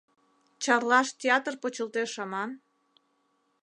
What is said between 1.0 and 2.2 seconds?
театр почылтеш